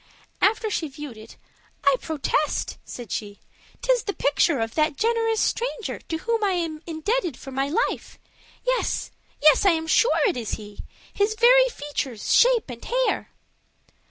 After 0.41 0.71
she 0.71 0.87
had 0.87 0.95
viewed 0.95 1.15
it, 1.15 1.37
"I 1.83 1.95
protest!" 2.01 2.79
said 2.83 3.11
she, 3.11 3.39
"'tis 3.83 4.01
the 4.01 4.15
picture 4.15 4.59
of 4.59 4.73
that 4.73 4.95
generous 4.97 5.39
stranger 5.39 5.99
to 5.99 6.17
whom 6.17 6.43
I 6.43 6.53
am 6.53 6.81
indebted 6.87 7.37
for 7.37 7.51
my 7.51 7.69
life. 7.87 8.17
Yes, 8.65 9.11
yes, 9.43 9.63
I 9.63 9.73
am 9.73 9.85
sure 9.85 10.17
it 10.25 10.37
is 10.37 10.53
he; 10.53 10.79
his 11.13 11.35
very 11.39 11.69
features, 11.69 12.33
shape, 12.33 12.71
and 12.71 12.83
hair." 12.83 13.29